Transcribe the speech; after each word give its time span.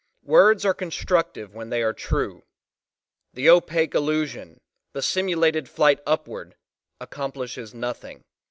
Words 0.25 0.65
are 0.65 0.73
constructive 0.73 1.53
when 1.53 1.69
they 1.69 1.83
are 1.83 1.93
true; 1.93 2.41
the 3.35 3.47
opaque 3.51 3.93
allusion 3.93 4.59
the 4.93 5.03
simulated 5.03 5.69
flight 5.69 5.99
upward 6.07 6.55
accomplishes 6.99 7.75
nothing. 7.75 8.23